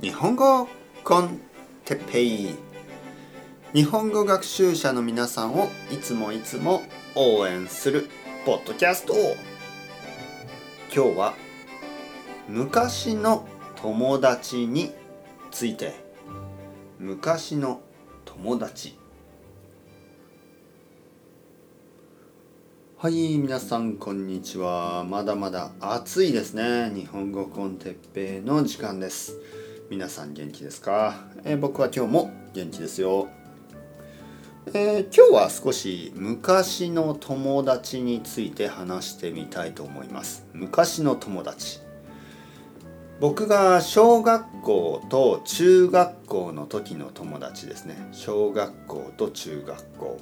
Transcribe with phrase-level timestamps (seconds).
[0.00, 0.68] 日本語
[1.02, 1.40] コン
[1.84, 2.54] テッペイ。
[3.72, 6.82] 日本語学習者の皆さんをいつもいつも
[7.16, 8.08] 応援する
[8.46, 9.14] ポッドキャスト。
[10.94, 11.34] 今日は
[12.46, 14.92] 昔の友達に
[15.50, 15.94] ついて。
[17.00, 17.80] 昔の
[18.24, 18.96] 友達。
[22.98, 25.02] はい皆さんこんにちは。
[25.02, 26.92] まだまだ暑いですね。
[26.94, 29.40] 日本語コンテッペイの時間です。
[29.90, 33.28] 皆さん元気ですか、えー、僕は今日も元気ですよ、
[34.66, 40.46] えー、今日は少し昔の友達について話してみたいと思います。
[40.52, 41.80] 昔の友達。
[43.18, 48.08] 僕が小学校と中学校の時の友達ですね。
[48.12, 50.20] 小学校と中学校。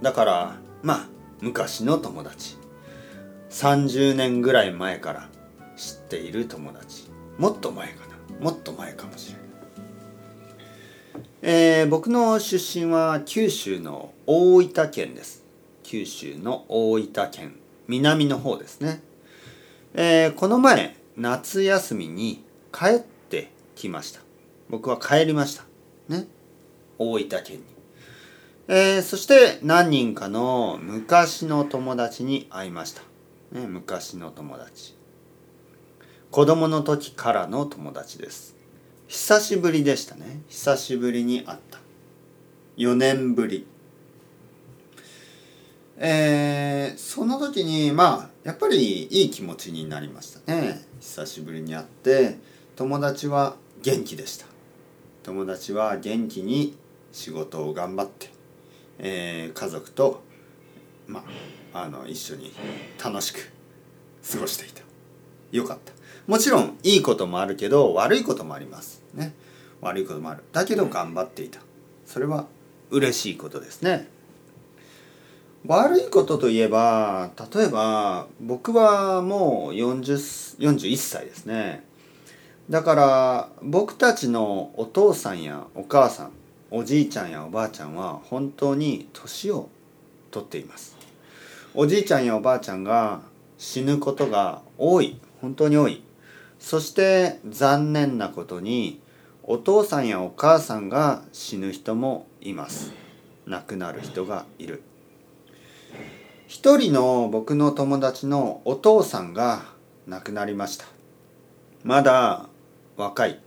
[0.00, 1.08] だからまあ
[1.40, 2.56] 昔の友達。
[3.50, 5.28] 30年ぐらい前から
[5.76, 7.10] 知っている友達。
[7.36, 8.07] もっと前かな。
[8.40, 9.42] もっと前かもしれない、
[11.42, 15.44] えー、僕の出身は九州の大分県です。
[15.82, 17.56] 九州の大分県。
[17.86, 19.00] 南の方ですね、
[19.94, 24.20] えー、この前夏休みに帰ってきました。
[24.68, 25.64] 僕は帰りました。
[26.08, 26.26] ね。
[26.98, 27.62] 大分県に。
[28.68, 33.00] えー、そして何人かの昔の友達に会いました。
[33.52, 34.97] ね、昔の友達。
[36.30, 38.54] 子供の時からの友達です。
[39.06, 40.42] 久しぶりでしたね。
[40.48, 41.78] 久しぶりに会った。
[42.76, 43.66] 4年ぶり。
[45.96, 50.86] えー、その時にまあやっぱりいい気持ちになりましたね。
[51.00, 52.38] 久しぶりに会って
[52.76, 54.46] 友達は元気でした。
[55.22, 56.76] 友達は元気に
[57.12, 58.38] 仕事を頑張って
[58.98, 60.22] えー、家族と、
[61.06, 61.24] ま
[61.72, 62.52] あ、あの一緒に
[63.02, 63.50] 楽しく
[64.30, 64.82] 過ごしていた
[65.52, 65.92] よかった。
[66.26, 69.02] もちろんいいこともあるけど悪いこともあります。
[69.14, 69.34] ね。
[69.80, 70.42] 悪いこともある。
[70.52, 71.60] だけど頑張っていた。
[72.06, 72.46] それは
[72.90, 74.08] 嬉しいことですね。
[75.66, 81.84] 悪いことといえば例えば僕はもう40 41歳ですね。
[82.70, 86.32] だから僕たちのお父さんやお母さん
[86.70, 89.70] おじいちゃんやおばあちゃんは本当に年を
[90.30, 90.96] 取っています。
[91.74, 93.22] おじいちゃんやおばあちゃんが
[93.56, 95.18] 死ぬことが多い。
[95.40, 96.02] 本当に多い。
[96.58, 99.00] そして残念なことに
[99.42, 102.92] お父さんやお母さんが死ぬ人もいます。
[103.46, 104.82] 亡くなる人がいる。
[106.46, 109.62] 一人の僕の友達のお父さんが
[110.06, 110.86] 亡くなりました。
[111.84, 112.48] まだ
[112.96, 113.40] 若い。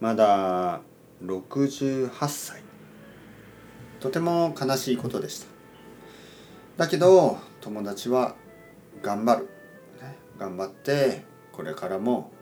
[0.00, 0.80] まだ
[1.24, 2.62] 68歳。
[4.00, 5.46] とても悲しいことでした。
[6.76, 8.34] だけど友達は
[9.02, 9.48] 頑張る、
[10.42, 11.22] 頑張って
[11.52, 12.32] これからも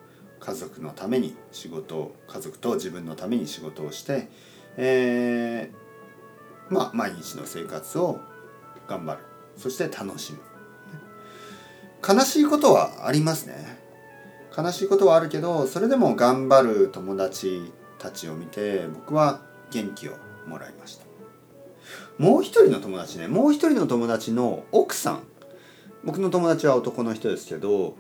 [0.41, 4.31] 家族のために仕事を家族と自分のために仕事をして、
[4.78, 8.19] えー、まあ毎日の生活を
[8.89, 9.21] 頑張る。
[9.59, 10.39] そして楽しむ。
[12.06, 13.78] 悲しいことはありますね。
[14.56, 20.12] 悲しいことはあるけどそれでも頑張る友達たちを見て僕は元気を
[20.49, 21.05] もらいました。
[22.16, 23.28] もう一人の友達ね。
[23.28, 25.30] もう一人の友達の奥さん
[26.05, 27.97] 僕の友達は男の人ですけど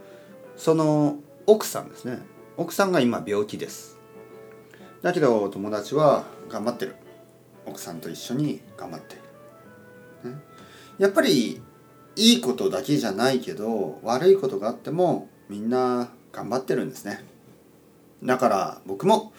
[0.56, 2.18] その奥さんですね。
[2.56, 3.98] 奥さんが今病気です。
[5.02, 6.96] だけど友達は頑張ってる。
[7.66, 9.16] 奥さんと一緒に頑張って
[10.24, 10.38] る、ね、
[10.98, 11.60] やっぱり
[12.16, 17.24] いいことだけじゃないけど悪いことがあってもみんな頑張ってるんですね。
[18.22, 19.32] だから僕も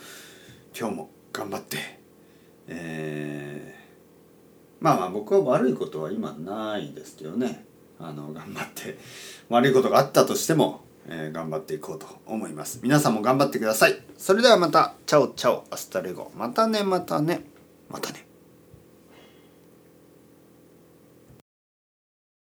[0.78, 1.78] 今日も頑張って、
[2.68, 7.66] えー、まあまあ僕は悪いことは今ないですけどね。
[8.02, 8.98] あの頑張って
[9.50, 12.80] 悪いことがあったとしても、えー、頑張っていこうと思います。
[12.82, 14.02] 皆さんも頑張ってください。
[14.18, 14.94] それではまた。
[15.06, 16.32] Ciao ciao。Hasta luego。
[16.36, 17.46] またねまたね。
[17.90, 18.31] またね。